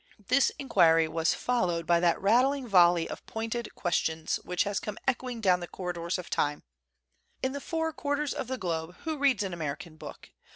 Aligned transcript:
This 0.25 0.51
inquiry 0.57 1.07
was 1.07 1.35
followed 1.35 1.85
by 1.85 1.99
that 1.99 2.19
rattling 2.19 2.67
volley 2.67 3.07
of 3.07 3.23
pointed 3.27 3.75
questions 3.75 4.37
which 4.37 4.63
has 4.63 4.79
come 4.79 4.97
echoing 5.07 5.41
down 5.41 5.59
the 5.59 5.67
corridors 5.67 6.17
of 6.17 6.27
time: 6.27 6.63
In 7.43 7.51
the 7.51 7.61
four 7.61 7.93
quarters 7.93 8.33
of 8.33 8.47
the 8.47 8.57
globe, 8.57 8.95
who 9.03 9.15
reads 9.19 9.43
an 9.43 9.53
American 9.53 9.97
book 9.97 10.31